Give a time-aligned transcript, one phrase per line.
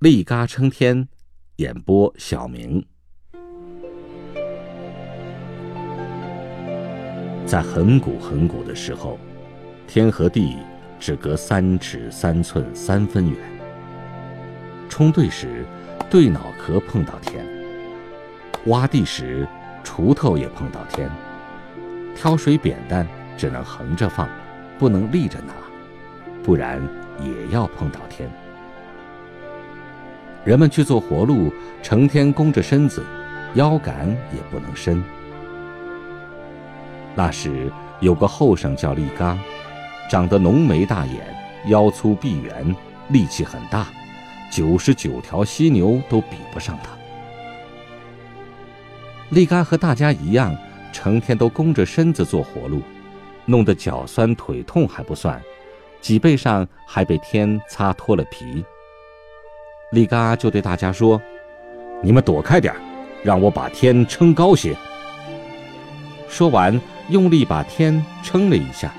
[0.00, 1.06] 立嘎撑天，
[1.56, 2.82] 演播小明。
[7.44, 9.18] 在很古很古的时候，
[9.86, 10.56] 天和地
[10.98, 13.38] 只隔三尺三寸三分远。
[14.88, 15.66] 冲对时，
[16.08, 17.44] 对脑壳碰到天；
[18.68, 19.46] 挖地时，
[19.84, 21.10] 锄头也碰到天；
[22.16, 24.26] 挑水扁担只能横着放，
[24.78, 25.52] 不能立着拿，
[26.42, 26.80] 不然。
[27.22, 28.30] 也要碰到天。
[30.44, 31.52] 人们去做活路，
[31.82, 33.04] 成天弓着身子，
[33.54, 35.02] 腰杆也不能伸。
[37.14, 39.38] 那时有个后生叫力嘎，
[40.08, 41.16] 长得浓眉大眼，
[41.66, 42.74] 腰粗臂圆，
[43.08, 43.88] 力气很大，
[44.50, 46.90] 九十九条犀牛都比不上他。
[49.28, 50.56] 力嘎和大家一样，
[50.90, 52.80] 成天都弓着身子做活路，
[53.44, 55.40] 弄得脚酸腿痛还不算。
[56.00, 58.64] 脊背上还被天擦脱了皮。
[59.90, 61.20] 利嘎就对大家说
[62.00, 62.72] ：“你们躲开点
[63.24, 64.76] 让我把天撑高些。”
[66.30, 68.94] 说完，用力把天撑了一下。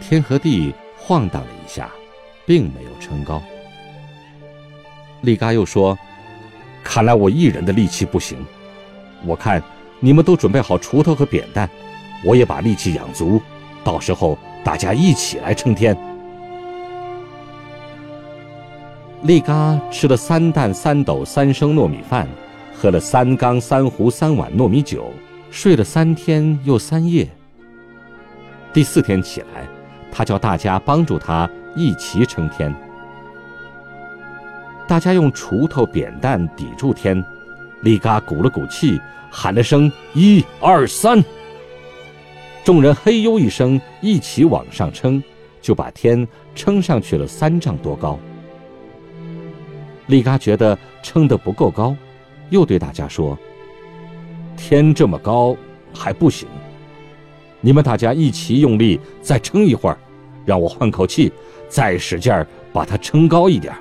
[0.00, 1.88] 天和地晃荡了一下，
[2.44, 3.40] 并没有撑高。
[5.20, 5.96] 利嘎又说
[6.82, 8.38] ：“看来我一人的力气不行，
[9.24, 9.62] 我看
[10.00, 11.68] 你们都准备好锄头和扁担，
[12.24, 13.40] 我也把力气养足，
[13.84, 15.96] 到时候。”大家一起来撑天。
[19.22, 22.28] 利嘎吃了三担三斗三升糯米饭，
[22.72, 25.12] 喝了三缸三壶三碗糯米酒，
[25.50, 27.28] 睡了三天又三夜。
[28.72, 29.66] 第四天起来，
[30.12, 32.72] 他叫大家帮助他一起撑天。
[34.86, 37.22] 大家用锄头扁担抵住天，
[37.82, 39.00] 利嘎鼓了鼓气，
[39.30, 41.22] 喊了声“一二三”。
[42.62, 45.20] 众人嘿呦一声，一起往上撑，
[45.60, 48.16] 就把天撑上去了三丈多高。
[50.08, 51.94] 利嘎觉得撑得不够高，
[52.50, 53.38] 又对大家说
[54.56, 55.56] ：“天这么高
[55.94, 56.48] 还不行，
[57.60, 59.98] 你们大家一起用力再撑一会儿，
[60.44, 61.32] 让我换口气，
[61.68, 63.72] 再使劲儿把它撑高一点。”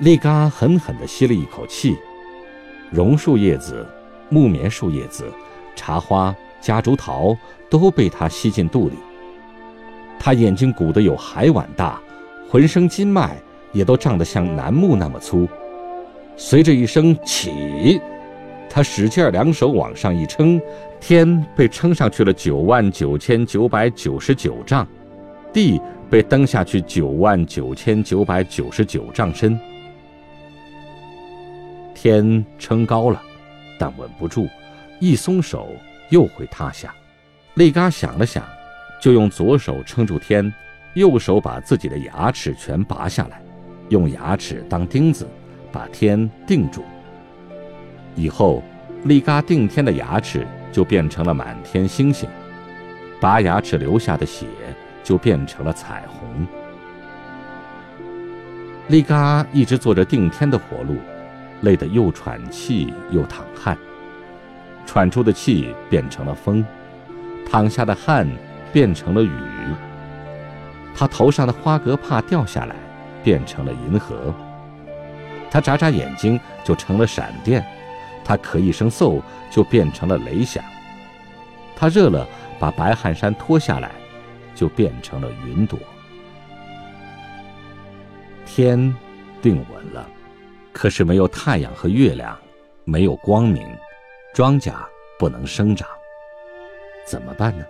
[0.00, 1.96] 利嘎狠狠地吸了一口气，
[2.90, 3.86] 榕树叶子、
[4.28, 5.24] 木棉树叶子。
[5.76, 7.36] 茶花、夹竹桃
[7.70, 8.96] 都被他吸进肚里。
[10.18, 12.00] 他眼睛鼓得有海碗大，
[12.56, 13.36] 浑身筋脉
[13.70, 15.46] 也都胀得像楠木那么粗。
[16.38, 18.00] 随着一声起，
[18.70, 20.58] 他使劲两手往上一撑，
[20.98, 24.88] 天被撑上去了九万九千九百九十九丈，
[25.52, 25.78] 地
[26.08, 29.60] 被蹬下去九万九千九百九十九丈深。
[31.94, 33.20] 天撑高了，
[33.78, 34.48] 但稳不住。
[34.98, 35.68] 一松手
[36.08, 36.94] 又会塌下。
[37.52, 38.42] 利嘎想了想，
[38.98, 40.50] 就用左手撑住天，
[40.96, 43.42] 右手把自己的牙齿全拔下来，
[43.90, 45.28] 用牙齿当钉子，
[45.70, 46.82] 把天定住。
[48.14, 48.62] 以后，
[49.04, 52.26] 利嘎定天的牙齿就变成了满天星星，
[53.20, 54.46] 拔牙齿留下的血
[55.04, 56.46] 就变成了彩虹。
[58.88, 60.96] 利嘎一直做着定天的活路，
[61.60, 63.76] 累得又喘气又淌汗。
[64.86, 66.64] 喘出的气变成了风，
[67.46, 68.26] 淌下的汗
[68.72, 69.30] 变成了雨。
[70.96, 72.74] 他头上的花格帕掉下来，
[73.22, 74.34] 变成了银河。
[75.50, 77.62] 他眨眨眼睛就成了闪电，
[78.24, 79.20] 他咳一声嗽
[79.50, 80.64] 就变成了雷响。
[81.76, 82.26] 他热了，
[82.58, 83.90] 把白汗衫脱下来，
[84.54, 85.78] 就变成了云朵。
[88.46, 88.94] 天
[89.42, 90.08] 定稳了，
[90.72, 92.34] 可是没有太阳和月亮，
[92.84, 93.68] 没有光明。
[94.32, 94.72] 庄稼
[95.18, 95.86] 不能生长，
[97.06, 97.64] 怎么办呢？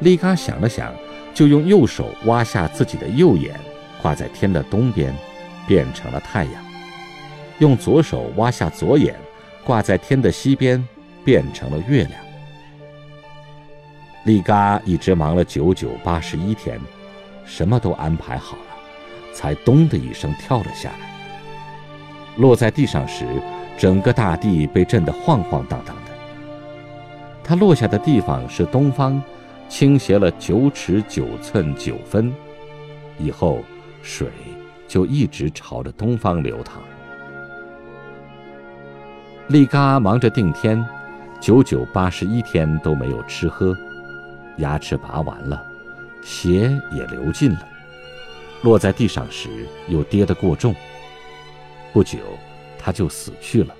[0.00, 0.92] 利嘎想了想，
[1.32, 3.58] 就用右手挖下自己的右眼，
[4.02, 5.14] 挂在天的东边，
[5.66, 6.54] 变成了太阳；
[7.58, 9.14] 用左手挖下左眼，
[9.64, 10.86] 挂在天的西边，
[11.24, 12.20] 变成了月亮。
[14.24, 16.80] 利嘎一直忙了九九八十一天，
[17.44, 21.10] 什么都安排好了，才咚的一声跳了下来。
[22.36, 23.24] 落在地上时。
[23.78, 26.12] 整个大地被震得晃晃荡荡的。
[27.42, 29.18] 它落下的地方是东方，
[29.70, 32.34] 倾斜了九尺九寸九分，
[33.20, 33.60] 以后
[34.02, 34.28] 水
[34.88, 36.82] 就一直朝着东方流淌。
[39.46, 40.84] 利嘎忙着定天，
[41.40, 43.74] 九九八十一天都没有吃喝，
[44.58, 45.64] 牙齿拔完了，
[46.20, 47.68] 血也流尽了，
[48.62, 49.48] 落在地上时
[49.86, 50.74] 又跌得过重，
[51.92, 52.18] 不久
[52.76, 53.72] 他就死去了。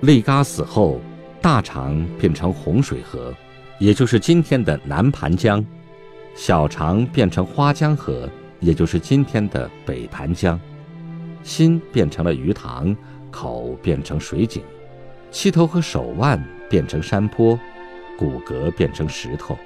[0.00, 1.00] 利嘎死后，
[1.42, 3.34] 大肠变成洪水河，
[3.78, 5.64] 也就是今天的南盘江；
[6.34, 8.28] 小肠变成花江河，
[8.60, 10.58] 也就是今天的北盘江；
[11.42, 12.96] 心变成了鱼塘。
[13.28, 14.62] 口变成水井，
[15.30, 17.58] 膝头和手腕变成山坡，
[18.16, 19.58] 骨骼变成石头，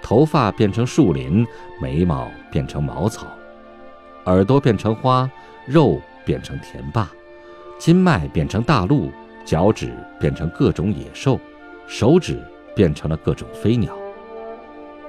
[0.00, 1.46] 头发变成树林，
[1.78, 3.26] 眉毛变成茅草，
[4.24, 5.30] 耳朵变成花，
[5.66, 7.06] 肉变成田坝，
[7.78, 9.12] 筋脉变成大陆，
[9.44, 11.38] 脚趾变成各种野兽，
[11.86, 12.42] 手指
[12.74, 13.96] 变成了各种飞鸟，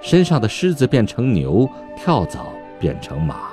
[0.02, 2.48] 身上的虱子变成牛，跳蚤
[2.80, 3.52] 变成马，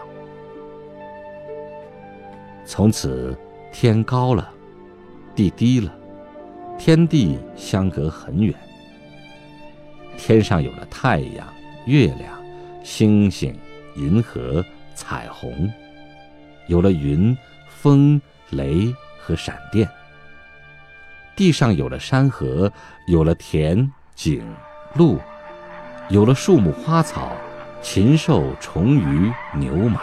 [2.64, 3.36] 从此。
[3.72, 4.52] 天高了，
[5.32, 5.94] 地低了，
[6.76, 8.52] 天地相隔很远。
[10.16, 11.46] 天上有了太阳、
[11.86, 12.36] 月亮、
[12.82, 13.56] 星星、
[13.94, 15.72] 银河、彩虹，
[16.66, 17.36] 有了云、
[17.68, 18.20] 风、
[18.50, 19.88] 雷和闪电。
[21.36, 22.72] 地上有了山河，
[23.06, 24.54] 有了田景、
[24.94, 25.18] 鹿，
[26.08, 27.32] 有了树木花草、
[27.80, 30.00] 禽兽虫鱼牛马。